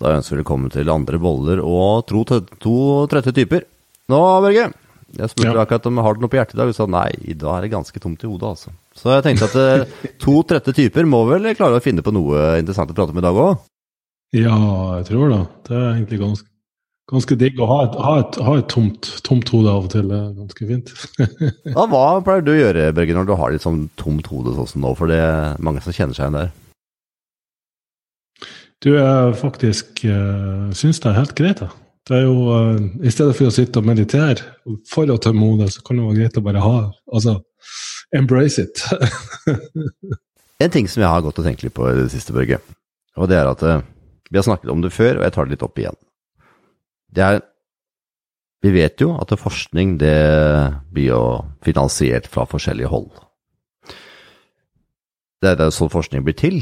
[0.00, 2.76] Da ønsker vi velkommen til andre boller og tro to
[3.10, 3.66] trøtte typer.
[4.08, 4.70] Nå, Børge.
[5.10, 5.64] Jeg spurte ja.
[5.64, 7.66] akkurat om har du noe på hjertet i dag, Du sa nei, i dag er
[7.66, 8.70] det ganske tomt i hodet, altså.
[8.96, 12.60] Så jeg tenkte at eh, to trøtte typer må vel klare å finne på noe
[12.62, 13.66] interessant å prate om i dag òg?
[14.38, 14.56] Ja,
[15.00, 15.40] jeg tror det.
[15.66, 16.48] Det er egentlig ganske,
[17.10, 20.14] ganske digg å ha et, ha et, ha et tomt, tomt, hode av og til.
[20.14, 20.94] Er ganske fint.
[21.74, 24.72] ja, hva pleier du å gjøre, Børge, når du har litt sånn tomt hode sånn
[24.76, 24.94] som nå?
[24.96, 26.54] For det er mange som kjenner seg igjen der.
[28.80, 31.68] Du, jeg faktisk uh, syns det er helt greit, da.
[32.08, 34.40] Det er jo, uh, I stedet for å sitte og meditere
[34.88, 36.76] for å tømme hodet, så kan det være greit å bare ha
[37.12, 37.36] Altså,
[38.16, 38.80] embrace it.
[40.64, 42.62] en ting som jeg har gått og tenkt litt på i det siste, Børge,
[43.20, 43.84] og det er at uh,
[44.30, 46.00] vi har snakket om det før, og jeg tar det litt opp igjen.
[47.10, 47.40] Det er
[48.60, 50.16] Vi vet jo at forskning det
[50.92, 51.20] blir jo
[51.64, 53.08] finansiert fra forskjellige hold.
[55.40, 56.58] Det er sånn forskning blir til.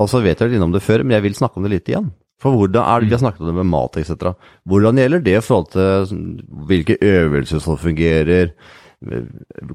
[0.00, 1.90] Og så vet jeg litt om det før, men jeg vil snakke om det litt
[1.92, 2.10] igjen.
[2.40, 4.32] For hvordan er det, Vi har snakket om det med mat etc.
[4.64, 6.38] Hvordan gjelder det i forhold til
[6.70, 8.54] hvilke øvelser som fungerer,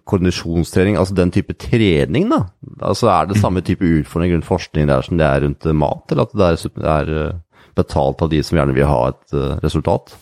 [0.05, 2.45] kondisjonstrening, altså den type trening, da?
[2.81, 6.23] Altså Er det samme type utfordring rundt forskning der som det er rundt mat, eller
[6.23, 7.33] at det er, eh,
[7.75, 10.15] betalt av de som gjerne vil ha et eh, resultat?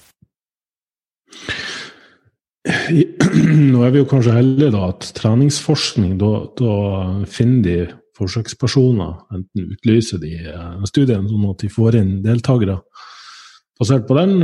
[3.73, 7.77] Nå er vi jo kanskje heldige da at treningsforskning, da, da finner de
[8.17, 12.79] forsøkspersoner, enten utlyser de eh, studiene sånn at de får inn deltakere
[13.79, 14.35] basert på den,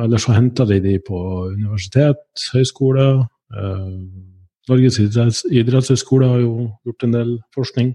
[0.00, 1.18] eller så henter de de på
[1.50, 2.20] universitet,
[2.54, 3.06] høyskole.
[4.70, 6.52] Norges idrettshøgskole har jo
[6.86, 7.90] gjort en del forskning.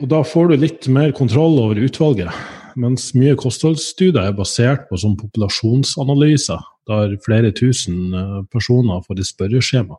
[0.00, 2.32] Og da får du litt mer kontroll over utvalget.
[2.76, 9.30] Mens mye kostholdsstudier er basert på sånn populasjonsanalyser, der flere tusen eh, personer får et
[9.30, 9.96] spørreskjema.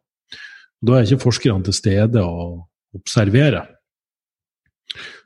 [0.86, 3.74] Da er ikke forskerne til stede og observerer.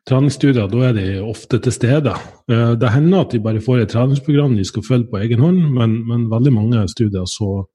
[0.09, 2.14] Treningsstudier, da er de ofte til stede.
[2.50, 5.59] Eh, det hender at de bare får et treningsprogram de skal følge på egen hånd,
[5.76, 7.68] men, men veldig mange studier så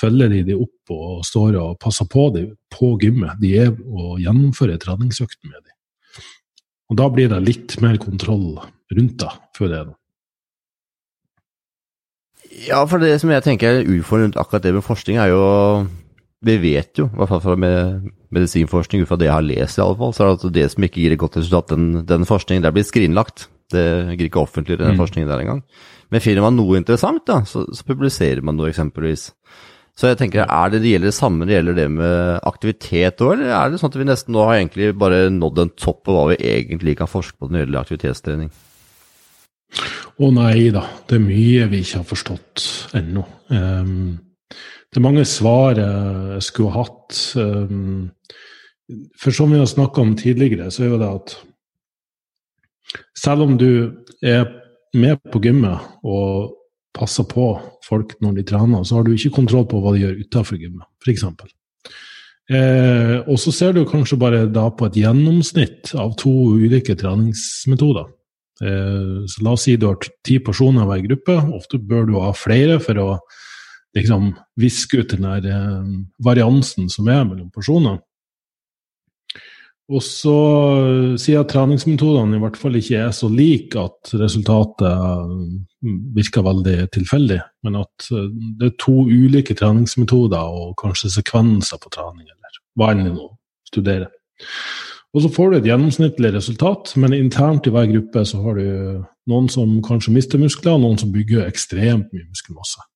[0.00, 3.38] følger de de opp og står og passer på dem på gymmet.
[3.42, 5.76] De er og gjennomfører treningsøkten med dem.
[6.90, 8.58] Og da blir det litt mer kontroll
[8.90, 9.96] rundt det, føler jeg.
[12.66, 15.44] Ja, for det som jeg tenker er rundt akkurat det med forskning, er jo
[16.40, 19.76] Vi vet jo, i hvert fall fra med medisinforskning, ut fra det jeg har lest
[19.76, 22.04] i alle fall, så er det at det som ikke gir et godt resultat, den,
[22.08, 23.48] den forskningen der blir skrinlagt.
[23.70, 23.82] Det
[24.16, 25.00] gir ikke offentlig, den mm.
[25.02, 25.60] forskningen der engang.
[26.10, 29.28] Men finner man noe interessant, da, så, så publiserer man noe, eksempelvis.
[30.00, 33.20] Så jeg tenker, er det, det gjelder det samme når det gjelder det med aktivitet
[33.20, 36.02] òg, eller er det sånn at vi nesten nå har egentlig bare nådd en topp
[36.08, 38.50] på hva vi egentlig kan forske på når det gjelder aktivitetstrening?
[40.20, 43.26] Å nei da, det er mye vi ikke har forstått ennå.
[43.52, 44.18] Um,
[44.90, 47.18] det er mange svar jeg skulle hatt.
[47.38, 48.10] Um,
[49.18, 51.36] for som vi har snakka om tidligere, så er jo det at
[53.14, 53.70] selv om du
[54.22, 54.48] er
[54.98, 56.56] med på gymmet og
[56.96, 57.52] passer på
[57.86, 60.86] folk når de trener, så har du ikke kontroll på hva de gjør utenfor gymmet,
[61.04, 61.24] f.eks.
[62.50, 68.08] Eh, og så ser du kanskje bare da på et gjennomsnitt av to ulike treningsmetoder.
[68.60, 71.36] Eh, så la oss si du har ti personer i hver gruppe.
[71.60, 73.08] Ofte bør du ha flere for å
[73.96, 75.90] liksom viske ut den der eh,
[76.24, 78.00] variansen som er mellom personer.
[79.90, 80.36] Og så,
[81.18, 85.32] sier at treningsmetodene i hvert fall ikke er så like at resultatet
[85.82, 88.28] mm, virker veldig tilfeldig, men at eh,
[88.60, 93.26] det er to ulike treningsmetoder og kanskje sekvenser på trening, eller hva enn du
[93.66, 94.06] studerer.
[95.10, 98.66] Og så får du et gjennomsnittlig resultat, men internt i hver gruppe så har du
[99.30, 102.86] noen som kanskje mister muskler, og noen som bygger ekstremt mye muskelmasse.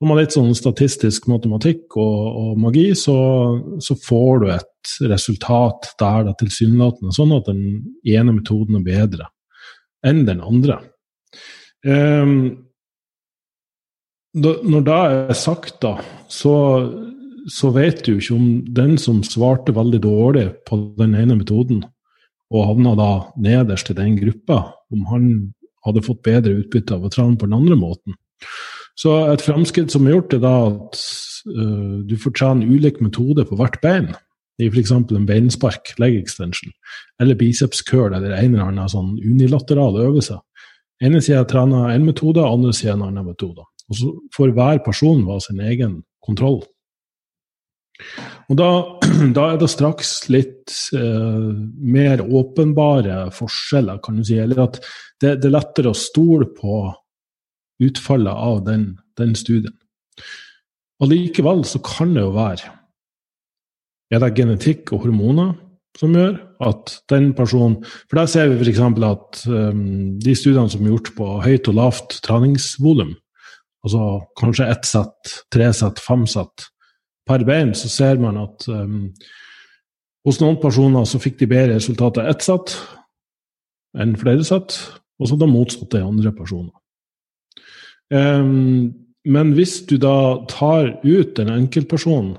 [0.00, 3.16] Når man litt sånn statistisk matematikk og, og magi, så,
[3.84, 7.64] så, får du et resultat der det er tilsynelatende sånn at den
[8.08, 9.28] ene metoden er bedre
[10.06, 10.78] enn den andre.
[11.84, 12.32] Um,
[14.32, 15.98] da, når det er sagt, da,
[16.32, 16.54] så,
[17.50, 21.84] så vet du ikke om den som svarte veldig dårlig på den ene metoden,
[22.50, 25.30] og havna da nederst i den gruppa, om han
[25.84, 28.16] hadde fått bedre utbytte av å trene på den andre måten.
[28.98, 31.00] Så et framskritt som er gjort, er da at
[31.48, 34.10] uh, du får trene ulik metode på hvert bein.
[34.60, 34.92] I f.eks.
[34.92, 36.72] en beinspark, leg extension,
[37.20, 40.36] eller biceps curl eller en eller annen sånn unilateral øvelse.
[41.00, 43.64] ene sida trener én metode, andre sida en annen metode.
[43.88, 46.60] Og så får hver person ha sin egen kontroll.
[48.50, 48.70] Og da,
[49.36, 51.50] da, er det straks litt eh,
[51.96, 54.38] mer åpenbare forskjeller, kan du si.
[54.40, 54.80] Eller at
[55.20, 56.82] det, det, er lettere å stole på
[57.80, 58.84] utfallet av den,
[59.18, 59.76] den studien.
[61.00, 62.76] Allikevel så kan det jo være
[64.10, 65.54] Er det genetikk og hormoner?
[65.98, 68.80] som gjør at den personen For der ser vi f.eks.
[68.80, 73.14] at um, de studiene som er gjort på høyt og lavt treningsvolum,
[73.84, 74.06] altså
[74.38, 76.68] kanskje ett sett, tre sett, fem sett
[77.26, 79.10] per bein, så ser man at um,
[80.26, 82.74] hos noen personer så fikk de bedre resultater ett sett
[83.98, 84.76] enn flere sett,
[85.18, 86.74] og så da motsatte i andre personer.
[88.10, 88.90] Um,
[89.28, 92.32] men hvis du da tar ut en enkeltperson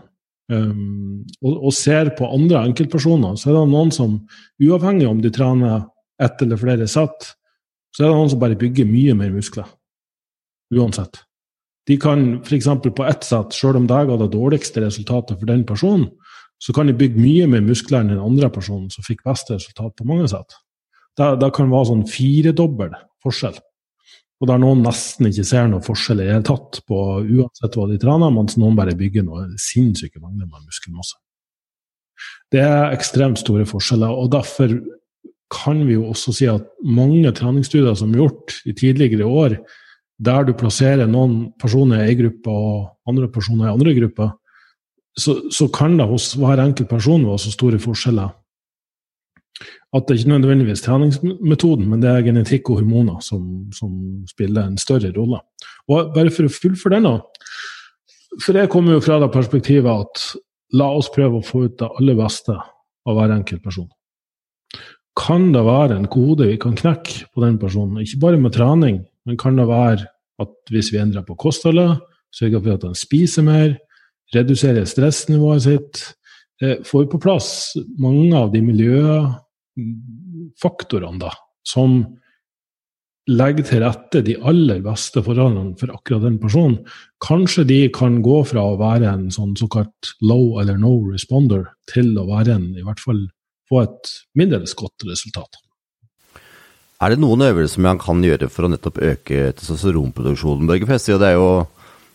[0.51, 4.17] um, og, og, ser på andre enkeltpersoner, så er det noen som,
[4.61, 5.85] uavhengig om de trener
[6.21, 7.31] ett eller flere sett,
[7.95, 9.69] så er det noen som bare bygger mye mer muskler.
[10.71, 11.23] Uansett.
[11.89, 12.67] De kan f.eks.
[12.83, 16.09] på ett sett, sjøl om deg hadde det dårligste resultatet for den personen,
[16.61, 19.95] så kan de bygge mye mer muskler enn den andre personen som fikk beste resultat
[19.97, 20.59] på mange sett.
[21.17, 22.93] Det kan være sånn firedobbel
[23.25, 23.57] forskjell.
[24.41, 27.85] Og der noen nesten ikke ser noe forskjell i det hele tatt, på uansett hva
[27.89, 31.19] de trener, mens noen bare bygger noe sinnssyke mengder med muskelmasse.
[32.51, 34.73] Det er ekstremt store forskjeller, og derfor
[35.51, 39.59] kan vi jo også si at mange treningsstudier som er gjort i tidligere år,
[40.21, 44.35] der du plasserer noen personer i en gruppe og andre personer i andre grupper,
[45.17, 48.31] så, så kan det hos hver enkelt person være så store forskjeller
[49.91, 53.43] at det ikke nødvendigvis treningsmetoden, men det er genetikk og hormoner som,
[53.75, 53.91] som
[54.29, 55.41] spiller en større rolle.
[55.91, 57.17] Og bare for å fullføre denne,
[58.39, 60.23] for jeg kommer jo fra det perspektivet at
[60.79, 63.89] la oss prøve å få ut det aller beste av hver enkelt person.
[65.19, 69.01] Kan det være en kode vi kan knekke på den personen, ikke bare med trening,
[69.27, 70.07] men kan det være
[70.41, 71.99] at hvis vi endrer på kostholdet,
[72.31, 73.75] sørger for at han spiser mer,
[74.35, 76.01] reduserer stressnivået sitt,
[76.61, 78.61] eh, får på plass mange av de
[79.79, 81.31] miljøfaktorene da,
[81.67, 82.01] som
[83.29, 86.79] legger til rette de aller beste forholdene for akkurat den personen.
[87.23, 92.15] Kanskje de kan gå fra å være en sånn såkalt low eller no responder til
[92.17, 93.27] å være en i hvert fall
[93.71, 95.61] få et middels godt resultat.
[97.01, 101.09] Er det noen øvelser man kan gjøre for å nettopp øke testosteronproduksjonen, Børge Fest?
[101.09, 101.63] Det er jo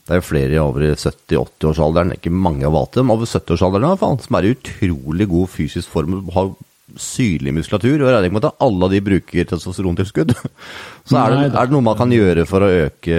[0.07, 4.03] det er jo flere over i 70-80-årsalderen, ikke mange av dem, over 70-årsalderen i hvert
[4.05, 6.53] fall, som er i utrolig god fysisk form og har
[6.95, 7.97] syrlig muskulatur.
[7.99, 10.35] Og jeg regner med at alle de bruker testosterontilskudd.
[11.09, 13.19] Så er det, er det, noe man kan gjøre for å øke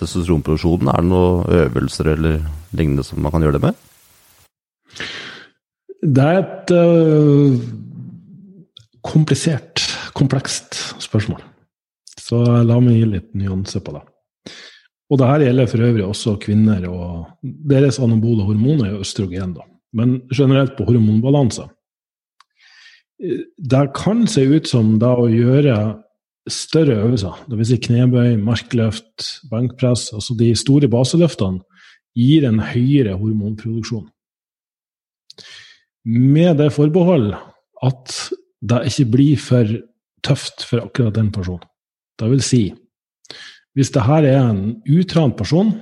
[0.00, 0.90] testosteronproduksjonen?
[0.90, 2.40] Er det noen øvelser eller
[2.74, 3.82] lignende som man kan gjøre det med?
[6.04, 7.54] Det er et uh,
[9.06, 9.84] komplisert,
[10.16, 11.40] komplekst spørsmål.
[12.20, 14.04] Så la meg gi litt nyanse på det.
[15.12, 19.66] Og det her gjelder for øvrig også kvinner, og deres anabole hormoner er østrogen, da.
[19.94, 21.68] Men generelt på hormonbalanse.
[23.18, 25.76] Det kan se ut som da å gjøre
[26.50, 27.70] større øvelser, dvs.
[27.70, 31.62] Si knebøy, markløft, benkpress, altså de store baseløftene,
[32.14, 34.06] gir en høyere hormonproduksjon.
[36.04, 37.32] Med det forbehold
[37.84, 38.16] at
[38.64, 39.72] det ikke blir for
[40.24, 41.64] tøft for akkurat den personen.
[42.20, 42.62] Det vil si,
[43.74, 45.72] hvis det her er en utrent person,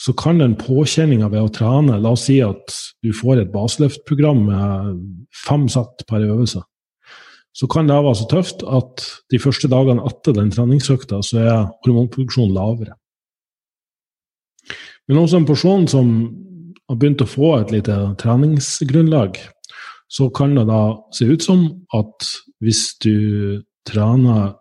[0.00, 2.74] så kan den påkjenninga ved å trene La oss si at
[3.04, 5.02] du får et baseløftprogram med
[5.44, 6.64] fem sett per øvelse.
[7.54, 11.68] Så kan det være så tøft at de første dagene etter den treningsøkta så er
[11.86, 12.96] hormonproduksjonen lavere.
[15.06, 16.10] Men også en person som
[16.90, 19.38] har begynt å få et lite treningsgrunnlag,
[20.10, 20.82] så kan det da
[21.14, 21.64] se ut som
[21.94, 22.26] at
[22.64, 24.56] hvis du trener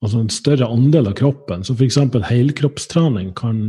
[0.00, 1.62] altså en større andel av kroppen.
[1.64, 1.98] Så f.eks.
[2.26, 3.62] helkroppstrening kan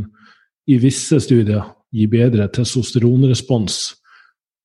[0.70, 3.80] i visse studier gi bedre testosteronrespons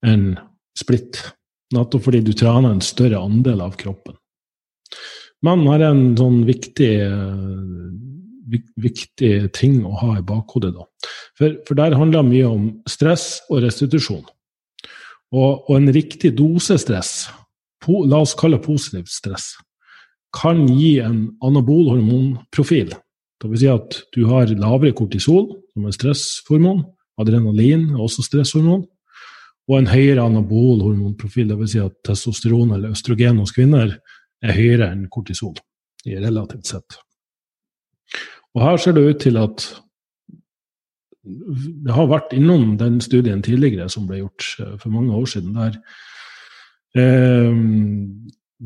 [0.06, 0.32] enn
[0.77, 1.20] splitt.
[1.74, 4.16] Nettopp fordi du trener en større andel av kroppen.
[5.44, 6.94] Men her er en sånn viktig,
[8.80, 10.74] viktig ting å ha i bakhodet.
[10.74, 10.88] da.
[11.38, 14.24] For, for der handler det mye om stress og restitusjon.
[15.36, 17.27] Og, og en riktig dose stress,
[17.84, 19.51] po, la oss kalle det positivt stress,
[20.36, 22.96] kan gi en anabol hormonprofil.
[23.38, 26.84] Det vil si at du har lavere kortisol, som er stresshormon.
[27.22, 28.86] Adrenalin er også stresshormon.
[29.67, 31.74] Og en høyere anabol hormonprofil, dvs.
[31.74, 33.98] Si at testosteron eller østrogen hos kvinner
[34.41, 35.58] er høyere enn kortisol,
[36.08, 36.98] relativt sett.
[38.56, 39.67] Og her ser det ut til at
[41.84, 45.58] det har vært innom den studien tidligere som ble gjort eh, for mange år siden,
[45.58, 45.75] der
[46.96, 47.58] eh,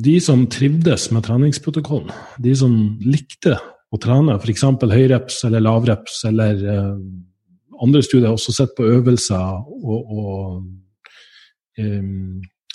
[0.06, 3.58] de som trivdes med treningsprotokollen, de som likte
[3.92, 4.64] å trene f.eks.
[4.92, 6.96] høyreps eller lavreps, eller eh,
[7.82, 12.08] andre studier har også sett på øvelser og, og eh,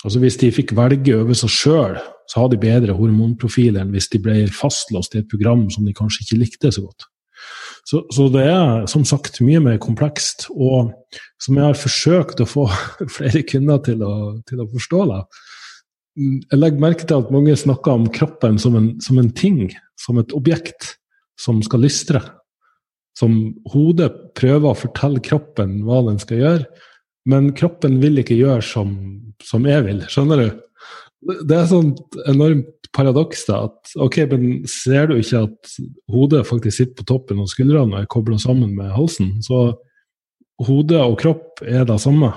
[0.03, 1.97] altså Hvis de fikk velge øvelser sjøl,
[2.29, 5.95] så hadde de bedre hormonprofil enn hvis de ble fastlåst i et program som de
[5.95, 7.07] kanskje ikke likte så godt.
[7.87, 10.91] Så, så, det er som sagt mye mer komplekst, og
[11.39, 12.65] som jeg har forsøkt å få
[13.17, 14.13] flere kunder til å,
[14.49, 15.03] til å forstå.
[15.07, 15.21] Da.
[16.19, 19.71] Jeg legger merke til at mange snakker om kroppen som en, som en ting,
[20.03, 20.97] som et objekt
[21.39, 22.21] som skal lystre.
[23.17, 26.67] Som hodet prøver å fortelle kroppen hva den skal gjøre,
[27.27, 28.93] men kroppen vil ikke gjøre som,
[29.43, 30.03] som jeg vil.
[30.11, 30.47] Skjønner du?
[31.49, 31.91] Det er sånn
[32.29, 35.73] enormt paradoks da, at ok, men ser du ikke at
[36.13, 39.35] hodet faktisk sitter på toppen av skuldrene og er kobla sammen med halsen?
[39.45, 39.73] Så
[40.67, 42.31] hode og kropp er det samme.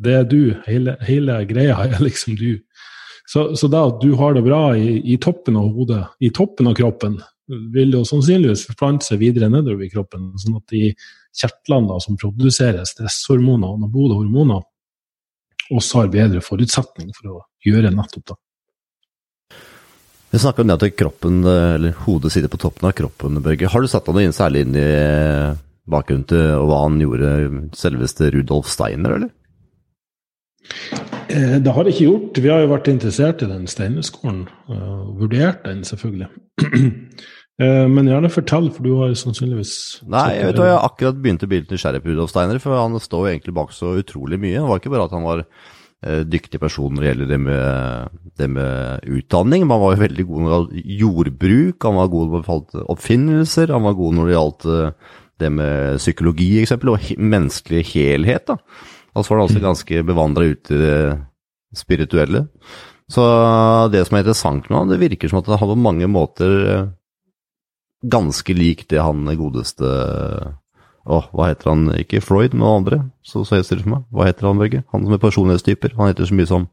[0.00, 0.54] Det er du.
[0.68, 2.60] Hele, hele greia er liksom du.
[3.30, 6.68] Så, så da at du har det bra i, i, toppen av hodet, i toppen
[6.68, 7.16] av kroppen,
[7.48, 10.30] vil jo sannsynligvis forplante seg videre nedover i kroppen.
[10.40, 10.94] Sånn at de
[11.34, 14.64] kjertlene som produserer stresshormoner og anabole hormoner,
[15.72, 18.38] også har bedre forutsetning for å gjøre nettopp det.
[20.34, 23.70] Vi snakker om det at kroppen, eller hodet sitter på toppen av kroppen, Børge.
[23.70, 24.88] Har du satt deg inn særlig inn i
[25.86, 27.32] bakgrunnen til hva han gjorde,
[27.78, 31.13] selveste Rudolf Steiner, eller?
[31.34, 32.42] Eh, det har jeg ikke gjort.
[32.44, 36.30] Vi har jo vært interessert i den steinerskolen, og vurdert den, selvfølgelig.
[37.62, 41.20] Eh, men gjerne fortell, for du har sannsynligvis Nei, jeg vet hva, jeg har akkurat
[41.22, 43.92] begynt å bli litt nysgjerrig på Rudolf Steiner, for han står jo egentlig bak så
[44.00, 44.56] utrolig mye.
[44.56, 48.16] Det var ikke bare at han var eh, dyktig person når det gjelder det med,
[48.42, 52.10] det med utdanning, men han var jo veldig god når det gjaldt jordbruk, han var
[52.16, 55.14] god når det gjaldt oppfinnelser, han var god når det gjaldt eh,
[55.44, 58.50] det med psykologi, eksempel, og menneskelig helhet.
[58.50, 58.58] da.
[59.14, 60.98] Og så var han også ganske bevandra ut i det
[61.74, 62.46] spirituelle.
[63.10, 63.22] Så
[63.92, 66.92] det som er interessant med han, det virker som at han på mange måter
[68.04, 69.88] ganske lik det han godeste
[71.04, 71.88] Å, hva heter han?
[72.00, 72.98] Ikke Freud, men andre.
[73.20, 74.04] Så så jeg for meg.
[74.08, 74.78] Hva heter han, Børge?
[74.88, 75.92] Han som er personlighetstyper.
[75.98, 76.64] Han heter så mye som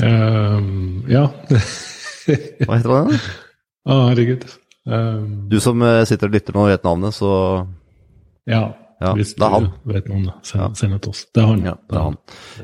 [0.00, 1.26] um, Ja.
[2.64, 3.12] hva heter han?
[3.12, 4.46] Å, ah, herregud.
[4.88, 7.34] Um, du som eh, sitter og lytter nå og vet navnet, så
[8.48, 8.62] Ja.
[9.02, 9.66] Ja, Hvis det er han.
[9.90, 11.24] vet noe om det, send, send det til oss.
[11.34, 11.64] Det er han.
[11.66, 12.16] Ja, det er han.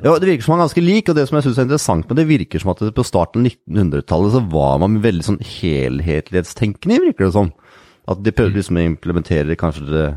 [0.04, 2.08] Ja, det virker som han er ganske lik, og det som jeg syns er interessant
[2.08, 7.00] med det, virker som at på starten av 1900-tallet så var man veldig sånn helhetlighetstenkende,
[7.08, 7.52] virker det som.
[8.10, 10.08] At de prøvde liksom å implementere kanskje det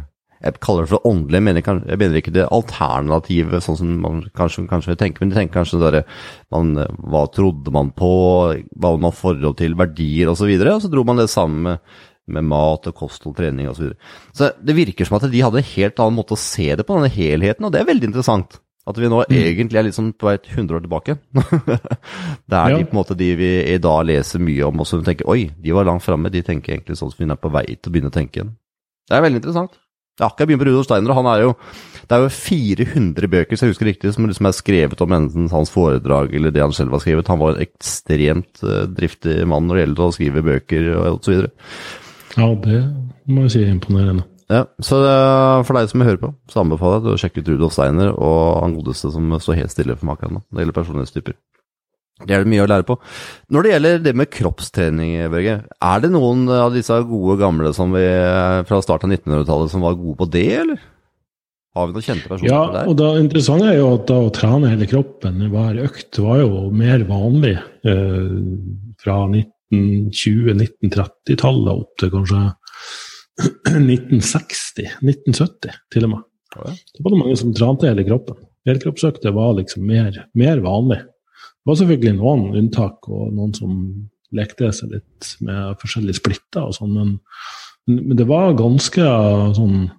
[0.44, 4.18] jeg kaller det for åndelig, jeg mener, jeg mener ikke det alternative, sånn som man
[4.36, 6.02] kanskje, kanskje tenker, men de tenker kanskje der,
[6.52, 8.10] man, hva trodde man på,
[8.76, 11.30] hva man har forhold til verdier osv., og, så videre, og så dro man det
[11.32, 11.96] sammen med,
[12.32, 13.76] med mat og kosthold, trening osv.
[13.76, 14.12] Så, videre.
[14.38, 16.96] så det virker som at de hadde en helt annen måte å se det på,
[16.98, 18.60] denne helheten, og det er veldig interessant.
[18.84, 19.36] At vi nå mm.
[19.38, 21.16] egentlig er liksom på vei 100 år tilbake.
[22.52, 22.76] det er ja.
[22.76, 25.46] de på en måte de vi i dag leser mye om, og som tenker oi,
[25.56, 26.32] de var langt framme.
[26.34, 28.52] De tenker egentlig sånn som vi er på vei til å begynne å tenke igjen.
[29.08, 29.80] Det er veldig interessant.
[30.14, 31.54] Jeg har akkurat begynt på Rudolf Steiner, og han er jo
[32.04, 35.48] Det er jo 400 bøker, så jeg husker riktig, som liksom er skrevet om enten
[35.50, 37.32] hans foredrag eller det han selv har skrevet.
[37.32, 41.32] Han var en ekstremt uh, driftig mann når det gjelder å skrive bøker og så
[41.32, 41.54] videre.
[42.38, 42.80] Ja, det
[43.30, 44.26] må jeg si er imponerende.
[44.52, 45.00] Ja, så
[45.66, 48.62] For deg som hører på, så anbefaler jeg deg å sjekke ut Rudolf Steiner og
[48.62, 51.38] han godeste som står helt stille for maken det gjelder personlighetstyper.
[52.24, 52.96] Det er det mye å lære på.
[53.52, 57.96] Når det gjelder det med kroppstrening, Børge, er det noen av disse gode gamle som
[57.96, 58.04] vi,
[58.70, 60.84] fra starten av 1900-tallet som var gode på det, eller?
[61.74, 62.84] Har vi noen kjente personer ja, det?
[62.84, 66.44] Ja, og det interessante er jo at da å trene hele kroppen hver økt var
[66.44, 68.36] jo mer vanlig eh,
[69.02, 69.18] fra
[69.74, 72.44] 1920-1930-tallet opp til kanskje
[73.74, 76.26] 1960, 1970 til og med.
[76.54, 76.74] Ja.
[76.74, 78.38] Det var det mange som trente hele kroppen.
[78.70, 81.02] Helkroppsøkter var liksom mer, mer, vanlig.
[81.04, 83.74] Det var selvfølgelig noen unntak, og noen som
[84.34, 87.18] lekte seg litt med forskjellige splitter og sånn, men,
[87.90, 89.10] men, det var ganske
[89.58, 89.92] sånn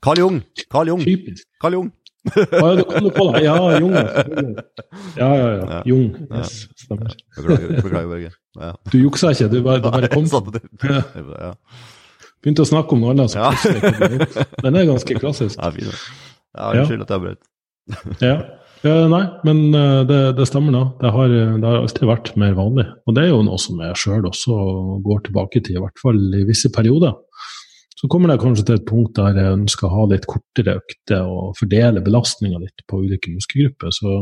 [0.00, 0.38] Carl Jung!
[0.72, 1.02] Carl Jung!
[1.04, 1.44] Typisk.
[1.60, 1.90] Carl Jung.
[2.28, 3.42] Ah, ja, du på det.
[3.44, 3.94] Ja, Jung.
[5.16, 5.80] Ja, ja, ja.
[5.88, 6.10] Jung.
[6.28, 7.14] Yes, stemmer.
[7.36, 8.32] Beklager, Børge.
[8.60, 8.74] Ja.
[8.92, 10.28] Du juksa ikke, du bare, du bare kom.
[10.84, 11.54] Ja.
[12.40, 13.36] Begynte å snakke om noe annet.
[13.36, 13.52] Ja.
[14.64, 15.60] Den er ganske klassisk.
[15.60, 15.92] Ja, fin.
[16.56, 17.42] Ja, Unnskyld at jeg brøt.
[18.24, 18.36] ja.
[18.84, 18.94] ja.
[19.12, 20.84] Nei, men eh, det, det stemmer, da.
[21.02, 22.86] Det har, det har, alltid vært mer vanlig.
[23.06, 24.56] Og det er jo noe som jeg sjøl også
[25.04, 27.16] går tilbake til, i hvert fall i visse perioder.
[28.00, 31.26] Så kommer det kanskje til et punkt der jeg ønsker å ha litt kortere økter
[31.28, 33.92] og fordele belastninga litt på ulike muskelgrupper.
[33.92, 34.14] Så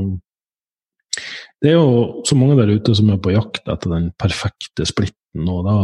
[1.62, 5.46] det er jo så mange der ute som er på jakt etter den perfekte splitten,
[5.46, 5.76] og da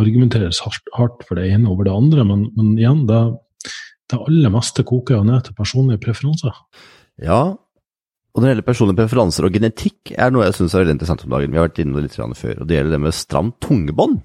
[0.00, 3.22] argumenteres hardt for det ene over det andre, men, men igjen, det,
[4.12, 6.56] det aller meste koker jo ned til personlige preferanser.
[7.24, 10.98] Ja, og når det gjelder personlige preferanser og genetikk, er noe jeg syns er veldig
[10.98, 11.52] interessant om dagen.
[11.52, 14.20] Vi har vært inne litt før, og det gjelder det med stramt tungebånd.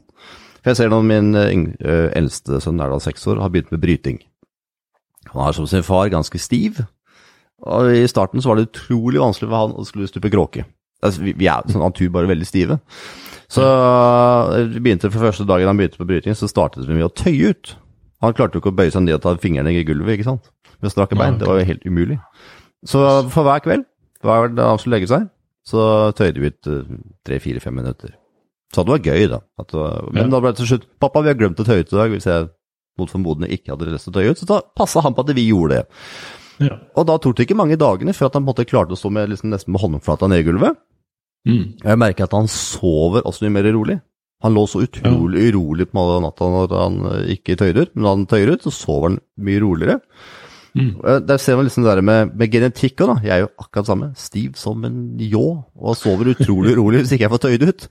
[0.64, 3.84] For jeg ser nå min uh, eldste sønn, er da seks år, har begynt med
[3.84, 4.22] bryting.
[5.34, 6.80] Han er som sin far ganske stiv,
[7.64, 10.66] og I starten så var det utrolig vanskelig for han å skulle stupe kråke.
[11.04, 12.80] Altså, vi, vi, er sånn natur bare veldig stive.
[13.52, 13.64] Så
[14.72, 17.54] vi begynte for første dagen han begynte på bryting, så startet vi med å tøye
[17.54, 17.76] ut.
[18.24, 20.48] Han klarte jo ikke å bøye seg ned og ta fingrene i gulvet, ikke sant?
[20.84, 21.38] Med strake bein.
[21.40, 22.20] Det var jo helt umulig.
[22.88, 23.86] Så for hver kveld,
[24.24, 25.28] hver dag han skulle legge seg,
[25.68, 26.72] så tøyde vi ut
[27.28, 28.16] tre-fire-fem minutter.
[28.74, 29.40] Så det var gøy, da.
[29.62, 30.30] Var, men ja.
[30.34, 32.14] da ble det til slutt Pappa, vi har glemt å tøye ut i dag.
[32.14, 32.48] Hvis jeg
[33.00, 35.34] mot formodende ikke hadde lyst til å tøye ut, så da passa han på at
[35.38, 36.08] vi gjorde det.
[36.62, 36.78] Ja.
[36.98, 39.00] Og da tok det ikke mange dagene før at han på en måte klarte å
[39.00, 40.78] stå med, liksom, nesten med håndflata ned i gulvet.
[41.50, 41.64] Mm.
[41.82, 43.98] Jeg merker at han sover også mye mer rolig.
[44.44, 46.98] Han lå så utrolig urolig på natta når han
[47.32, 50.00] ikke tøyde ut, men når han tøyer ut, så sover han mye roligere.
[50.74, 50.94] Mm.
[51.28, 53.16] Der ser man liksom det der med, med genetikk òg, da.
[53.28, 54.08] Jeg er jo akkurat samme.
[54.18, 57.86] Stiv som en ljå og sover utrolig rolig hvis ikke jeg får tøyd ut.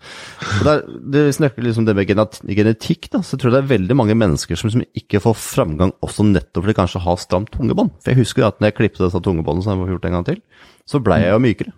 [0.58, 0.82] Og der,
[1.14, 4.58] det snakker liksom det med genetikk, da, så tror jeg det er veldig mange mennesker
[4.58, 7.94] som liksom ikke får framgang også nettopp fordi de kanskje har stramt tungebånd.
[8.02, 10.18] For jeg husker jo at når jeg klippet disse tungebåndene som jeg har gjort en
[10.18, 10.42] gang til,
[10.88, 11.76] så blei jeg jo mykere.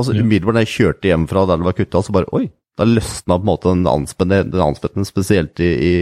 [0.00, 2.46] Altså Umiddelbart da jeg kjørte hjem fra der det var kutta, så bare oi,
[2.80, 5.94] da løsna på en måte den anspenten, spesielt i, i,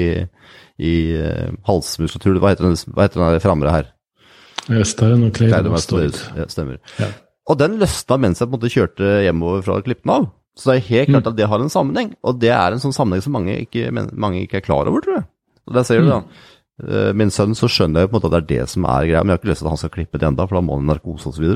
[0.79, 2.39] i uh, halsmuskulatur.
[2.39, 3.89] Hva heter den, hva heter den framre her?
[4.69, 6.21] Steinermastoid.
[6.37, 6.79] Ja, stemmer.
[7.01, 7.11] Ja.
[7.49, 10.29] Og den løsna mens jeg på en måte kjørte hjemover fra klippen av.
[10.59, 11.33] Så det er helt klart mm.
[11.33, 14.43] at det har en sammenheng, og det er en sånn sammenheng som mange ikke, mange
[14.43, 15.27] ikke er klar over, tror jeg.
[15.71, 16.23] Og der ser du da.
[16.25, 16.47] Mm.
[16.79, 19.07] Eh, min sønn så skjønner jeg på en måte at det er det som er
[19.07, 20.65] greia, men jeg har ikke lyst til at han skal klippe det enda, for da
[20.67, 21.47] må han narkose osv.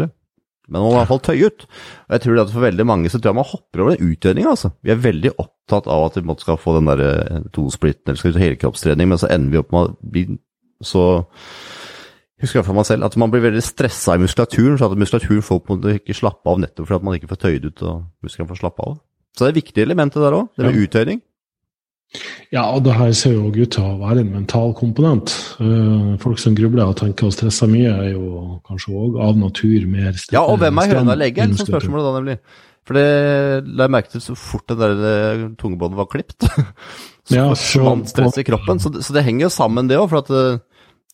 [0.71, 1.67] Men man må i hvert fall tøye ut.
[2.07, 4.55] Og jeg tror at for veldig mange så tror jeg man hopper over den utredninga,
[4.55, 4.73] altså.
[4.87, 8.37] Vi er veldig opptatt av at vi skal få den der eh, tosplitten eller skal
[8.37, 10.27] ut helkroppstrening, men så ender vi opp med å bli
[10.83, 11.07] så
[12.43, 15.45] husker jeg for meg selv, at man blir veldig stressa i muskulaturen, så at muskulaturen
[15.47, 18.51] får på ikke slappe av nettopp fordi at man ikke får tøyd ut og musklene
[18.51, 18.97] får slappe av.
[19.33, 20.89] Så det er et viktig element der òg, det med ja.
[20.89, 21.23] uttøyning.
[22.53, 25.33] Ja, og det her ser jo ut til å være en mental komponent.
[25.57, 29.87] Uh, folk som grubler og tenker og stresser mye, er jo kanskje òg av natur
[29.89, 30.37] mer stressa.
[30.37, 32.37] Ja, og hvem er høna legger, er liksom spørsmålet da, nemlig.
[32.83, 33.07] For det
[33.71, 36.45] la jeg merke til så fort det der tungebåndet var klipt.
[37.31, 38.83] så ja, så, man stresser kroppen.
[38.83, 40.09] Så det, så det henger jo sammen, det òg.
[40.11, 40.61] For at eh,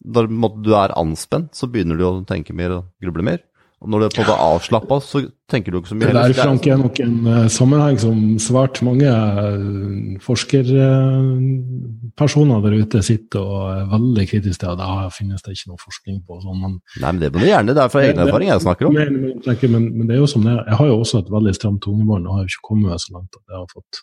[0.05, 0.29] når
[0.63, 3.41] du er anspent, så begynner du å tenke mer og gruble mer.
[3.79, 6.09] Og når du er avslappa, så tenker du ikke så mye.
[6.11, 13.03] Det der Frank, er nok en uh, sammenheng som svært mange uh, forskerpersoner der ute
[13.07, 14.75] sitter og er veldig kritiske til.
[14.81, 16.33] Det finnes det ikke noe forskning på.
[16.43, 17.71] Sånn, men, Nei, men det du gjerne.
[17.71, 18.95] Det er fra egen erfaring jeg snakker om.
[18.99, 20.63] Men, men, men, det er jo som det er.
[20.73, 23.33] Jeg har jo også et veldig stramt tungebånd og har jo ikke kommet så langt
[23.39, 23.95] at jeg har fått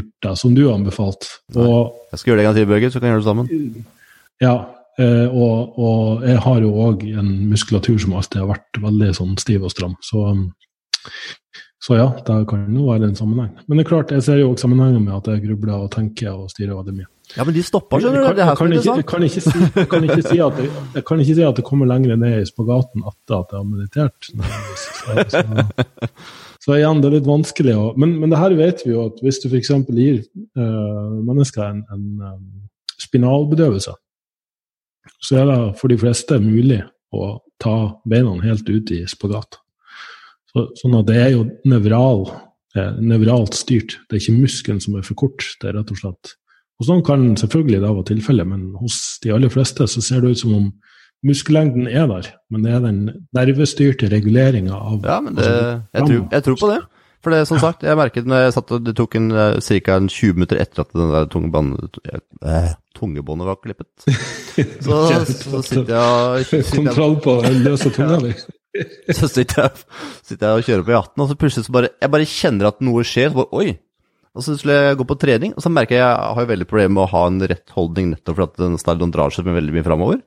[0.00, 1.22] gjort det som du har anbefalt.
[1.54, 3.46] Og, jeg skal gjøre det en gang til, Bøger så kan vi gjøre det sammen.
[4.42, 4.54] Ja,
[4.98, 9.36] Eh, og, og, jeg har jo òg en muskulatur som alltid har vært veldig sånn
[9.40, 9.94] stiv og stram.
[10.04, 10.24] Så,
[11.80, 13.54] så ja, det kan jo være en sammenheng.
[13.66, 16.34] Men det er klart, jeg ser jo òg sammenhengen med at jeg grubler og tenker
[16.34, 17.10] og styrer veldig mye.
[17.36, 18.36] Ja, men de stopper, skjønner du.
[18.40, 20.60] Det her kan, ikke, kan, ikke si, kan ikke si at
[20.96, 23.68] jeg kan ikke si at det kommer lenger ned i spagaten etter at jeg har
[23.70, 24.30] meditert.
[25.00, 25.44] Så, så,
[26.64, 29.22] så, igjen, det er litt vanskelig å men, men det her vet vi jo at
[29.22, 29.70] hvis du f.eks.
[29.94, 30.18] gir
[30.58, 32.42] uh, mennesker en, en um,
[33.00, 33.94] spinalbedøvelse,
[35.20, 37.76] så er det for de fleste mulig å ta
[38.08, 39.58] beina helt ut i spagat.
[40.50, 42.24] Så, sånn at det er jo nevral,
[42.76, 43.98] eh, nevralt styrt.
[44.08, 45.44] Det er ikke muskelen som er for kort.
[45.60, 46.36] det er rett og slett.
[46.80, 50.32] Og Sånn kan selvfølgelig det være tilfellet, men hos de aller fleste så ser det
[50.32, 50.70] ut som om
[51.26, 53.00] muskellengden er der, men det er den
[53.36, 56.78] nervestyrte reguleringa av Ja, men det, jeg, tror, jeg tror på det.
[57.20, 59.98] For det, som sagt, jeg merket når jeg satt og det tok en, eh, ca.
[60.00, 63.90] 20 minutter etter at den der tungebåndet, eh, tungebåndet var klippet.
[64.84, 68.32] Så, så sitter jeg og Kontroll på løse tunga di.
[69.18, 69.84] Så sitter jeg,
[70.26, 72.82] sitter jeg og kjører på E18, og så plutselig så bare Jeg bare kjenner at
[72.84, 73.32] noe skjer.
[73.32, 73.78] Så bare, Oi!
[74.30, 76.94] Og så skulle jeg gå på trening, og så merker jeg jeg har veldig problemer
[76.94, 80.20] med å ha en rett holdning nettopp fordi den stadion drar seg veldig mye framover.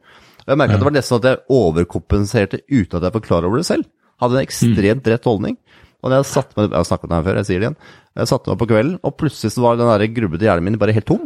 [0.44, 0.80] Og jeg merka ja.
[0.80, 3.88] at det var nesten at jeg overkompenserte uten at jeg var klar over det selv.
[4.20, 5.56] Hadde en ekstremt rett holdning.
[6.04, 7.70] Og når jeg satt med, jeg har snakket om det her før, jeg sier det
[7.70, 7.80] igjen.
[8.20, 10.96] Jeg satte meg på kvelden, og plutselig så var den der grubbete hjernen min bare
[10.96, 11.26] helt tom.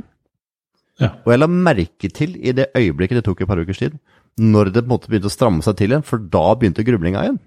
[1.02, 1.12] Ja.
[1.26, 3.98] Og jeg la merke til i det øyeblikket det tok et par ukers tid,
[4.38, 7.26] når det på en måte begynte å stramme seg til igjen, for da begynte grublinga
[7.26, 7.42] igjen.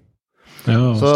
[0.69, 1.11] Ja, så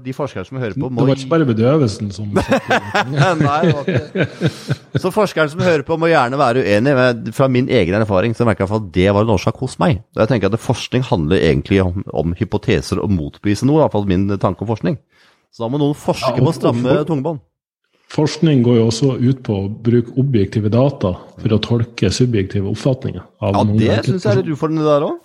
[0.00, 3.90] de forskerne som hører på må Det var ikke bare bedøvelsen som Nei, det var
[3.90, 6.94] ikke Så forskerne som hører på, må gjerne være uenig.
[6.96, 10.00] Men fra min egen erfaring så merker jeg at det var en årsak hos meg.
[10.16, 14.08] Jeg tenker at Forskning handler egentlig om, om hypoteser og motbevise noe, i hvert fall
[14.08, 14.96] min tanke om forskning.
[15.50, 17.42] Så da må noen forske ja, på å stramme tungebånd.
[18.10, 23.22] Forskning går jo også ut på å bruke objektive data for å tolke subjektive oppfatninger.
[23.22, 25.20] ja, det syns jeg er litt utfordrende der òg.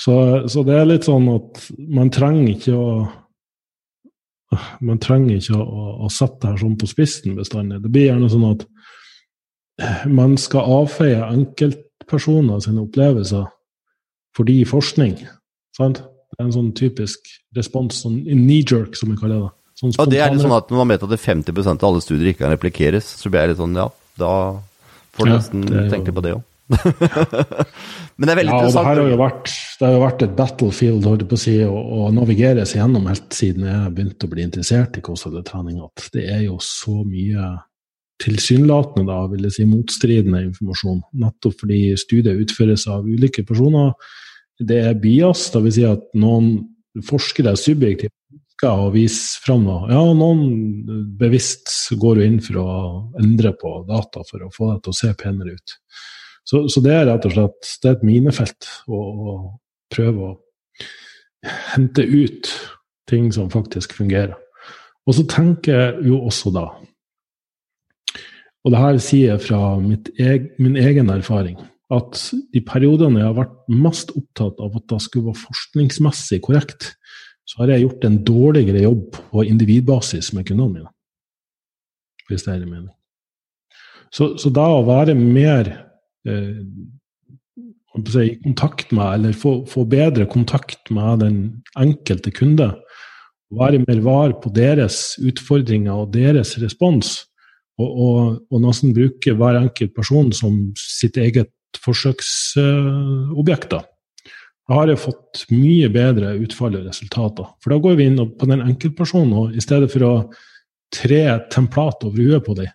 [0.00, 0.14] Så,
[0.50, 2.88] så, det er litt sånn at man trenger ikke å
[4.86, 7.80] man trenger ikke å, å, å sette det her sånn på spissen bestandig.
[7.82, 8.64] Det blir gjerne sånn at
[10.06, 13.48] man skal avfeie enkeltpersoner sine opplevelser
[14.34, 15.16] fordi forskning.
[15.76, 16.02] Sant?
[16.34, 19.52] Det er en sånn typisk respons, sånn knee-jerk, som vi kaller det.
[19.78, 22.02] Sånn ja, det er litt sånn at Når man vet at det 50% av alle
[22.02, 23.88] studier ikke kan replikeres, så blir jeg litt sånn ja,
[24.20, 24.32] da
[25.14, 26.44] får du ja, nesten tenke på det òg.
[28.16, 28.86] Men det er veldig Ja, og det interessant.
[28.86, 32.08] har jo vært, det har jo vært et battlefield holdt på å si, å, å
[32.14, 36.44] navigere seg gjennom helt siden jeg begynte å bli interessert i KSL-trening, at det er
[36.46, 37.52] jo så mye
[38.22, 41.02] tilsynelatende, da, vil jeg si, motstridende informasjon.
[41.20, 43.92] Nettopp fordi studiet utføres av ulike personer.
[44.60, 45.74] Det er bias, dvs.
[45.74, 46.52] si at noen
[47.08, 48.14] forskere subjektivt
[48.64, 49.88] ønsker å vise fram noe.
[49.90, 50.84] Ja, noen
[51.18, 52.68] bevisst går jo inn for å
[53.20, 55.76] endre på data for å få det til å se penere ut.
[56.44, 59.34] Så, så det er rett og slett det er et minefelt å, å
[59.92, 60.38] prøve å
[61.74, 62.48] hente ut
[63.08, 64.34] ting som faktisk fungerer.
[65.06, 66.70] Og så tenker jeg jo også da
[68.64, 69.58] Og det her sier jeg fra
[70.16, 71.58] eg, min egen erfaring
[71.92, 72.18] at
[72.54, 76.94] de periodene jeg har vært mest opptatt av at det skulle være forskningsmessig korrekt,
[77.44, 80.92] så har jeg gjort en dårligere jobb på individbasis med kundene mine.
[82.30, 82.92] Hvis det er en mening.
[84.14, 85.68] Så, så da å være mer
[86.24, 86.62] eh,
[88.08, 91.38] si, i kontakt med, eller få, få, bedre kontakt med den
[91.76, 92.70] enkelte kunde,
[93.54, 97.18] være mer var på deres utfordringer og deres respons,
[97.76, 98.16] og, og,
[98.54, 101.50] og nesten bruke hver enkelt person som sitt eget
[101.82, 103.70] forsøksobjekt.
[103.70, 103.84] da
[104.72, 107.50] har jeg fått mye bedre utfall og resultater.
[107.60, 110.12] For da går vi inn på den enkeltpersonen, og i stedet for å
[110.94, 111.20] tre
[111.52, 112.70] templat over huet på dem,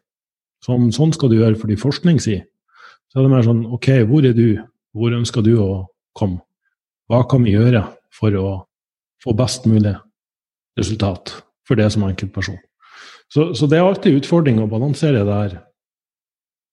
[0.66, 2.44] som sånn skal du gjøre fordi forskning sier,
[3.10, 4.60] så er det mer sånn OK, hvor er du?
[4.94, 5.70] Hvor ønsker du å
[6.18, 6.44] komme?
[7.10, 7.84] Hva kan vi gjøre
[8.14, 8.50] for å
[9.24, 9.96] få best mulig
[10.78, 11.34] resultat
[11.66, 12.60] for det som enkeltperson?
[13.30, 15.58] Så, så det er alltid utfordring å balansere det her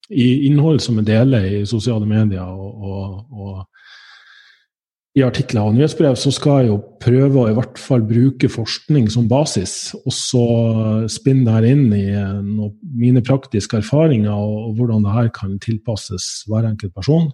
[0.09, 3.65] i innhold som vi deler i sosiale medier og, og, og
[5.17, 9.07] i artikler og nyhetsbrev, så skal jeg jo prøve å i hvert fall bruke forskning
[9.09, 10.43] som basis, og så
[11.09, 12.05] spinne det her inn i
[12.43, 17.31] noe, mine praktiske erfaringer og, og, hvordan det her kan tilpasses hver enkelt person.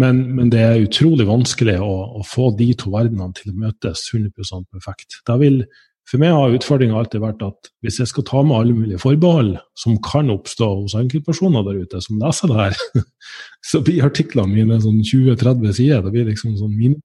[0.00, 4.08] Men, men det er utrolig vanskelig å, å, få de to verdenene til å møtes
[4.10, 5.20] 100 perfekt.
[5.28, 5.62] Da vil
[6.04, 9.54] for meg har utfordringa alltid vært at hvis jeg skal ta med alle mulige forbehold
[9.80, 13.04] som kan oppstå hos enkeltpersoner der ute som leser det her,
[13.70, 16.02] så blir artiklene mine sånn 20-30 sider.
[16.04, 17.00] Det blir liksom sånn mine.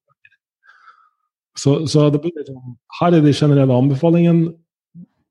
[1.60, 2.60] Så, så liksom,
[3.00, 4.52] her er de generelle anbefalingene.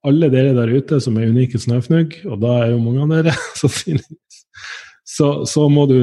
[0.09, 3.35] Alle dere der ute som er unike snøfnugg, og da er jo mange av dere
[3.61, 4.39] sannsynligvis,
[5.09, 5.99] så, så, må du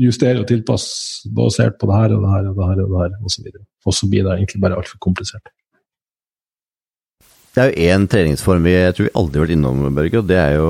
[0.00, 3.02] justere og tilpasse basert på det her og det her og det her og det
[3.04, 3.50] her osv.
[3.86, 5.52] Og så blir det egentlig bare altfor komplisert.
[7.50, 10.26] Det er jo én treningsform vi jeg tror vi aldri har vært innom, Børge, og
[10.28, 10.68] det er jo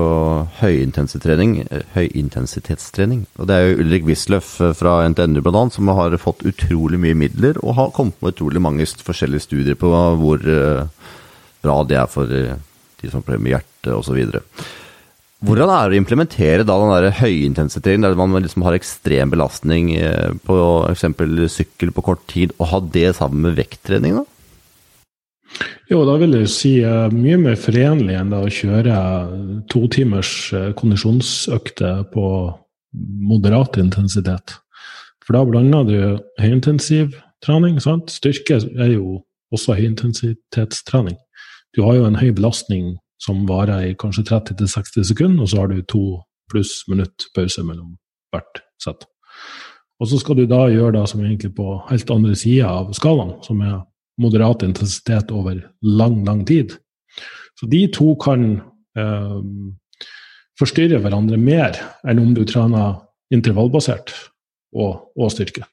[0.63, 1.51] høyintensitetstrening.
[1.93, 3.19] høyintensitetstrening.
[3.37, 5.61] Og det er jo Ulrik Wisløff fra NTNU bl.a.
[5.69, 9.93] som har fått utrolig mye midler og har kommet med utrolig mange forskjellige studier på
[9.93, 10.41] hvor
[11.61, 14.41] bra det er for de som problemer med hjertet osv.
[15.45, 19.93] Hvordan er det å implementere da den der høyintensitetstreningen, der man liksom har ekstrem belastning
[20.49, 21.57] på f.eks.
[21.61, 24.17] sykkel på kort tid, og ha det sammen med vekttrening?
[24.23, 24.40] da?
[25.91, 28.95] Jo, da vil jeg si uh, mye mer forenlig enn å kjøre
[29.71, 32.27] to timers kondisjonsøkte kondisjonsøkter på
[33.31, 34.55] moderat intensitet.
[35.25, 35.99] For da blander du
[36.41, 37.79] høyintensiv trening.
[37.83, 38.11] Sant?
[38.11, 41.17] Styrke er jo også høyintensitetstrening.
[41.75, 45.71] Du har jo en høy belastning som varer i kanskje 30-60 sekunder, og så har
[45.71, 46.03] du to
[46.51, 47.95] pluss minutt pause mellom
[48.33, 49.05] hvert sett.
[50.01, 53.35] Og så skal du da gjøre det som egentlig på helt andre sida av skalaen,
[53.45, 53.83] som er
[54.21, 56.75] moderat intensitet over lang, lang tid.
[57.59, 58.55] Så de to kan
[58.97, 59.39] eh,
[60.59, 62.99] forstyrre hverandre mer enn om du trener
[63.31, 64.13] intervallbasert
[64.75, 65.65] og, og styrke.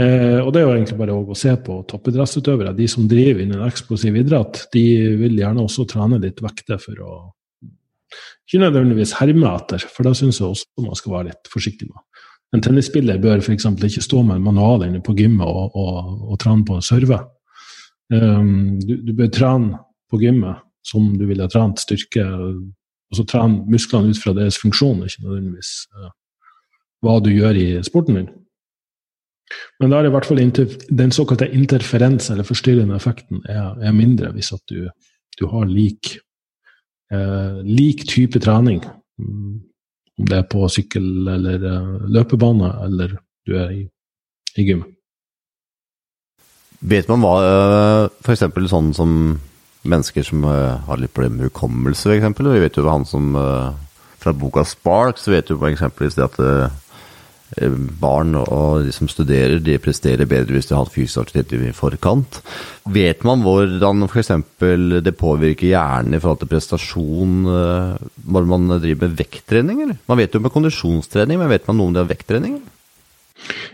[0.00, 2.72] Eh, og det er jo egentlig bare å se på toppidrettsutøvere.
[2.76, 4.84] De som driver innen eksplosiv idrett, de
[5.20, 7.14] vil gjerne også trene litt vekter for å
[8.42, 12.02] ikke nødvendigvis herme etter, for det syns jeg også man skal være litt forsiktig med.
[12.52, 13.64] En tennisspiller bør f.eks.
[13.64, 17.22] ikke stå med en manual inne på gymmet og, og, og trene på serve.
[18.12, 19.78] Um, du, du, bør trene
[20.12, 24.58] på gymmet som du ville ha trent styrke, og så trene musklene ut fra deres
[24.60, 26.10] funksjon, ikke nødvendigvis uh,
[27.02, 28.30] hva du gjør i sporten din.
[29.80, 30.42] Men da er det i hvert fall
[31.02, 34.86] den såkalte interferens, eller forstyrrende effekten, er, er mindre hvis at du,
[35.40, 36.18] du har lik,
[37.14, 38.84] uh, lik type trening.
[40.20, 43.16] Om det er på sykkel eller uh, løpebane, eller
[43.48, 43.86] du er i,
[44.60, 44.84] i gym.
[46.82, 47.36] Vet man hva
[48.20, 48.42] f.eks.
[48.70, 49.14] sånn som
[49.86, 52.42] mennesker som har litt problemer med hukommelse, f.eks.
[52.42, 53.32] Vi vet jo han som
[54.22, 56.18] fra boka Spark, så vet du f.eks.
[56.18, 56.70] at eh,
[58.00, 61.74] barn og de som studerer, de presterer bedre hvis de har hatt fysisk aktivitet i
[61.76, 62.40] forkant.
[62.92, 64.32] Vet man hvordan f.eks.
[65.04, 69.98] det påvirker hjernen i forhold til prestasjon når man driver med vekttrening, eller?
[70.08, 72.60] Man vet jo med kondisjonstrening, men vet man noe om det er vekttrening?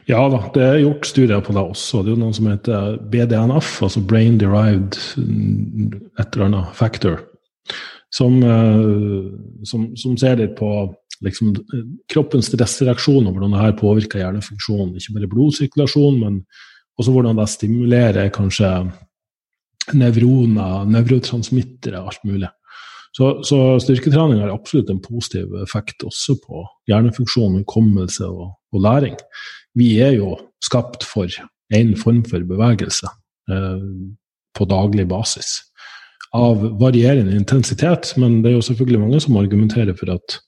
[0.08, 2.02] Ja da, det er gjort studier på det også.
[2.02, 7.20] Det er jo noe som heter BDNF, altså Brain Derived et eller annet factor,
[8.14, 8.38] som,
[9.68, 10.70] som, som ser litt på
[11.24, 11.54] liksom,
[12.10, 14.94] kroppens stressreaksjon og hvordan det her påvirker hjernefunksjonen.
[14.98, 16.40] Ikke bare blodsirkulasjon, men
[16.98, 18.72] også hvordan det stimulerer kanskje
[19.96, 22.50] nevroner, nevrotransmittere, alt mulig.
[23.16, 29.16] Så, så styrketrening har absolutt en positiv effekt også på hjernefunksjon, hukommelse og, og, læring.
[29.78, 31.30] Vi er jo skapt for
[31.74, 33.08] én form for bevegelse
[33.50, 33.86] eh,
[34.54, 35.56] på daglig basis.
[36.36, 40.38] Av varierende intensitet, men det er jo selvfølgelig mange som argumenterer for at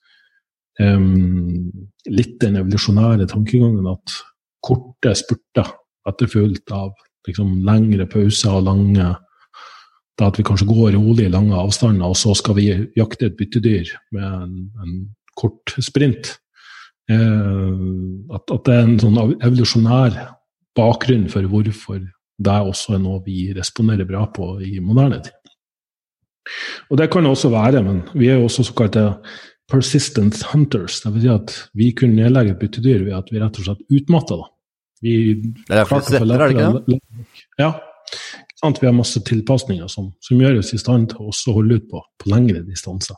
[0.81, 1.71] um,
[2.11, 4.17] litt den evolusjonære tankegangen at
[4.65, 5.69] korte spurter
[6.09, 6.93] etterfulgt av
[7.29, 9.11] liksom, lengre pauser og lange
[10.21, 13.89] da at vi kanskje går rolig lange avstander, og så skal vi jakte et byttedyr
[14.13, 14.99] med en, en
[15.39, 16.35] kort sprint.
[17.11, 17.85] Eh,
[18.37, 20.19] at, at, det er en sånn evolusjonær
[20.77, 22.03] bakgrunn for hvorfor
[22.41, 25.37] det også er noe vi responderer bra på i moderne tid.
[26.91, 29.05] Og det kan det også være, men vi er jo også såkalte
[29.71, 31.01] persistent hunters.
[31.05, 33.85] Det vil si at vi kunne nedlegge et byttedyr ved at vi rett og slett
[34.01, 34.49] utmatta det.
[35.01, 37.01] Vi det er derfor det er det ikke det?
[37.59, 37.73] Ja.
[38.61, 42.03] Vi har masse tilpasninger som, som, gjør oss i stand til å holde ut på,
[42.21, 43.17] på lengre distanser.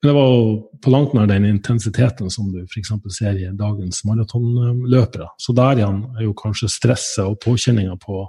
[0.00, 0.36] Men det var
[0.84, 2.92] på langt nær den intensiteten som du f.eks.
[3.16, 5.28] ser i dagens maratonløpere.
[5.40, 8.22] Så der igjen er jo kanskje stresset og påkjenninga på,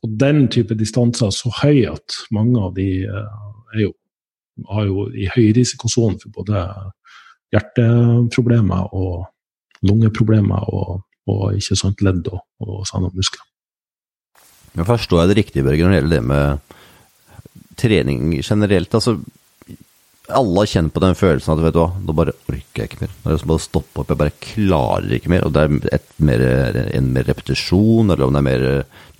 [0.00, 3.92] på, den type distanser så høy at mange av de er jo,
[4.70, 6.62] har jo i høyrisikosonen for både
[7.54, 9.26] hjerteproblemer og
[9.86, 13.44] lungeproblemer og, og ikke sant, ledd og, og sånne muskler.
[14.76, 16.76] Men forstår jeg det riktig, Børge, når det gjelder det med
[17.80, 18.94] trening generelt?
[18.94, 19.18] altså
[20.26, 23.02] alle har kjent på den følelsen at vet du hva, nå bare orker jeg ikke
[23.04, 23.12] mer.
[23.22, 25.44] Nå er som å opp, jeg bare klarer ikke mer.
[25.46, 26.42] Og det er et mer,
[26.98, 28.64] en mer repetisjon, eller om det er mer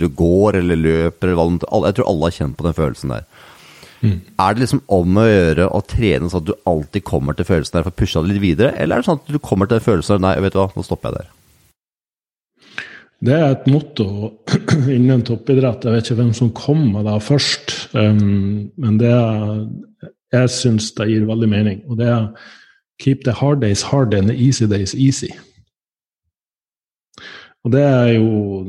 [0.00, 3.28] du går eller løper eller hva Jeg tror alle har kjent på den følelsen der.
[4.02, 4.20] Mm.
[4.42, 7.78] Er det liksom om å gjøre å trene sånn at du alltid kommer til følelsen
[7.78, 9.78] der for å pushe deg litt videre, eller er det sånn at du kommer til
[9.78, 11.32] den følelsen der nei, vet du hva, nå stopper jeg der?
[13.26, 14.06] Det er et motto
[14.96, 15.86] innen toppidrett.
[15.86, 17.72] Jeg vet ikke hvem som kom med det først.
[17.96, 19.14] Um, men det
[20.34, 21.82] jeg syns det gir veldig mening.
[21.88, 22.28] Og det er
[23.00, 25.32] 'keep the hard days hard and the easy days easy'.
[27.64, 28.64] Og det er jo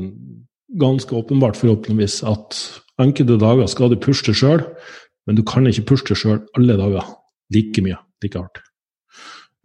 [0.80, 4.64] ganske åpenbart, forhåpentligvis, at enkelte dager skal du pushe deg sjøl,
[5.28, 7.04] men du kan ikke pushe deg sjøl alle dager
[7.52, 8.62] like mye, like hardt.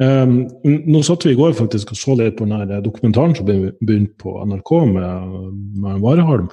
[0.01, 4.17] Um, nå satt vi i går faktisk og så litt på denne dokumentaren som begynte
[4.19, 5.29] på NRK med,
[5.85, 6.49] med Vareholm.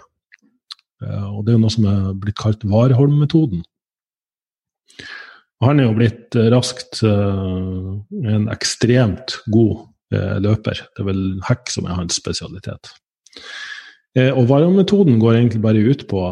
[1.00, 3.64] Uh, og Det er noe som er blitt kalt Vareholm-metoden.
[5.64, 10.74] Han er jo blitt uh, raskt uh, en ekstremt god løper.
[10.90, 12.88] Det er vel hekk som er hans spesialitet.
[14.18, 16.24] og Vareholm-metoden går egentlig bare ut på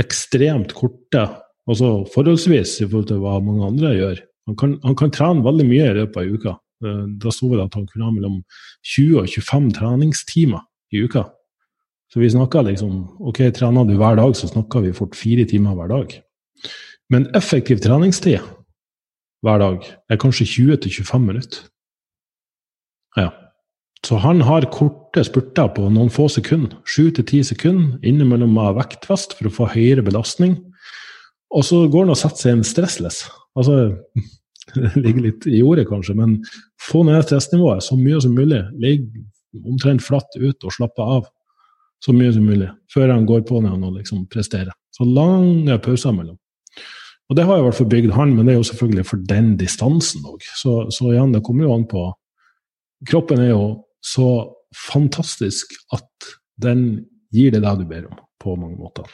[0.00, 1.26] ekstremt korte,
[1.68, 5.66] altså forholdsvis i forhold til hva mange andre gjør, han kan, han kan, trene veldig
[5.68, 6.54] mye i løpet av uka.
[6.84, 8.38] Eh, da sto det at han kunne ha mellom
[8.86, 10.62] 20 og 25 treningstimer
[10.94, 11.26] i uka.
[12.08, 15.76] Så vi snakka liksom Ok, trener du hver dag, så snakker vi fort fire timer
[15.76, 16.14] hver dag.
[17.12, 18.40] Men effektiv treningstid
[19.44, 21.60] hver dag er kanskje 20-25 minutter.
[23.16, 23.28] Ja.
[24.06, 29.48] Så han har korte spurter på noen få sekunder, 7-10 sekunder, innimellom av vektvest for
[29.48, 30.56] å få høyere belastning.
[31.54, 33.22] Og så går han og setter seg en stressless.
[33.58, 33.78] Altså,
[35.02, 36.38] ligger litt i jordet, kanskje, men
[36.88, 38.60] få ned stressnivået så mye som mulig.
[38.82, 39.08] Ligg
[39.64, 41.28] omtrent flatt ut og slappe av
[42.04, 44.74] så mye som mulig før han går på ned og liksom presterer.
[44.94, 46.36] Så lange pauser mellom.
[47.28, 49.50] Og det har i hvert fall bygd han, men det er jo selvfølgelig for den
[49.60, 50.44] distansen òg.
[50.56, 52.08] Så, så, igjen, det kommer jo an på
[53.06, 53.66] Kroppen er jo
[54.02, 59.06] så fantastisk at den gir deg det du ber om, på mange måter.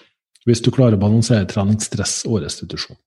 [0.45, 2.99] Hvis du klarer å balansere treningsstress og restitusjon.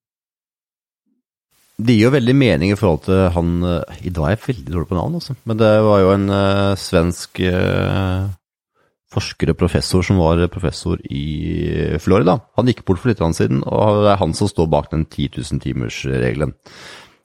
[1.78, 4.90] Det gir jo veldig mening i forhold til han I dag er jeg veldig dårlig
[4.90, 5.36] på navn, altså.
[5.46, 8.32] Men det var jo en uh, svensk uh,
[9.14, 11.28] forsker og professor som var professor i
[12.04, 12.40] Florida.
[12.58, 15.38] Han gikk bort for litt siden, og det er han som står bak den 10
[15.38, 16.58] 000-timersregelen.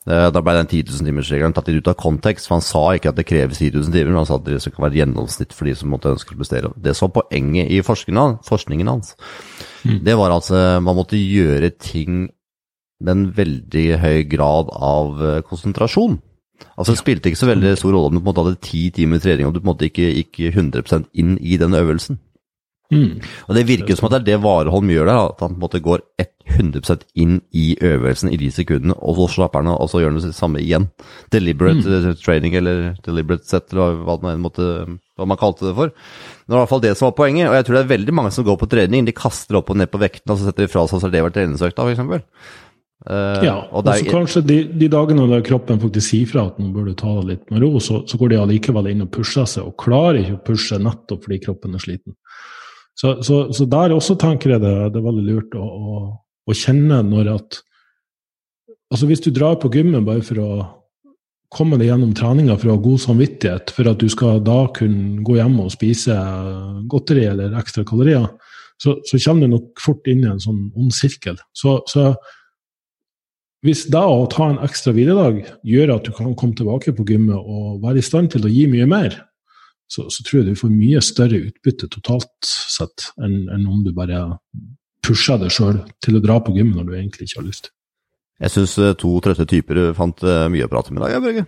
[0.02, 3.12] Uh, da ble den 10 000-timersregelen tatt litt ut av kontekst, for han sa ikke
[3.12, 5.70] at det kreves 10 000 timer, men han sa at det kan være gjennomsnitt for
[5.70, 6.72] de som måtte ønske å prestere.
[6.76, 9.14] Det som var poenget i forskningen, forskningen hans,
[9.84, 9.98] mm.
[10.06, 10.48] det var at
[10.82, 12.26] man måtte gjøre ting
[13.02, 16.20] med en veldig høy grad av eh, konsentrasjon.
[16.76, 18.84] Altså Det spilte ikke så veldig stor rolle om du på en måte hadde ti
[18.94, 22.20] timer trening og du på en måte ikke gikk 100% inn i den øvelsen.
[22.92, 23.22] Mm.
[23.48, 25.64] Og Det virker som at det er det Vareholm gjør der, at han på en
[25.64, 29.88] måte går 100% inn i øvelsen i de sekundene, og så slapper han av, og
[29.88, 30.90] så gjør han det samme igjen.
[31.32, 32.18] Deliberate mm.
[32.20, 34.68] training, eller deliberate set, eller hva, det nå enn måtte,
[35.22, 35.92] hva man kalte det for.
[35.94, 38.16] Det var i hvert fall det som var poenget, og jeg tror det er veldig
[38.18, 40.66] mange som går på trening, de kaster opp og ned på vekten, og så setter
[40.66, 42.28] de fra seg, det vært treningsøkta, f.eks.
[43.02, 46.68] Uh, Ja, og så kanskje de, de dagene der kroppen faktisk sier fra at nå
[46.70, 49.48] bør du ta det litt med ro, så, så går de allikevel inn og pusher
[49.50, 52.14] seg, og klarer ikke å pushe nettopp fordi kroppen er sliten.
[52.94, 56.00] Så, så, så der også tenker jeg det, det er veldig lurt å, å,
[56.46, 57.62] å kjenne når at
[58.92, 60.48] Altså hvis du drar på gymmet bare for å
[61.52, 65.22] komme deg gjennom treninga for å ha god samvittighet, for at du skal da kunne
[65.26, 66.16] gå hjem og spise
[66.90, 68.28] godteri eller ekstra kalorier,
[68.82, 71.36] så, så kommer du nok fort inn i en sånn ond sirkel.
[71.56, 72.12] Så, så
[73.62, 77.38] hvis da å ta en ekstra hviledag gjør at du kan komme tilbake på gymmet
[77.38, 79.20] og være i stand til å gi mye mer,
[79.92, 83.92] så, så tror jeg du får mye større utbytte totalt sett enn, enn om du
[83.94, 84.24] bare
[85.04, 87.70] pusher deg sjøl til å dra på gymmet når du egentlig ikke har lyst.
[88.42, 91.44] Jeg syns to trøtte typer fant eh, mye å prate med i dag, Børge.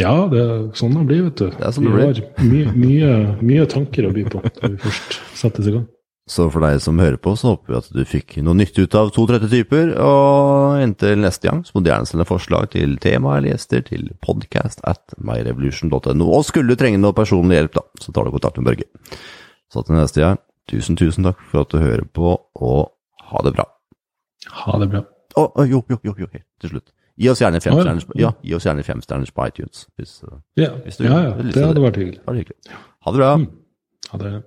[0.00, 1.48] Ja, det er sånn det blir, vet du.
[1.52, 2.20] Det er sånn det vi blir.
[2.22, 5.84] har mye, mye, mye tanker å by på når vi først settes i gang.
[6.30, 8.94] Så for deg som hører på, så håper vi at du fikk noe nytt ut
[8.96, 9.90] av to trøtte typer.
[10.00, 14.06] Og inntil neste gang så må du gjerne sende forslag til tema eller gjester til
[14.24, 16.28] podcast at myrevolution.no.
[16.30, 18.88] Og skulle du trenge noe personlig hjelp, da, så tar du kontakt med Børge.
[19.72, 22.80] Så til neste gang, tusen, tusen takk for at du hører på, og
[23.32, 23.66] ha det bra.
[24.62, 25.02] Ha det bra.
[25.36, 26.26] Å, oh, jo, jo, jo, jo,
[26.60, 26.92] til slutt.
[27.20, 27.92] Gi oss gjerne fem Å, ja.
[28.18, 28.32] ja,
[28.68, 29.00] gjerne fem
[29.32, 29.86] på iTunes.
[29.98, 32.20] Hvis, uh, Ja, Hvis du- ja, ja det det sånn hadde vært hyggelig.
[33.00, 33.36] ha det bra.
[33.36, 33.50] Mm.
[34.10, 34.44] Ha det.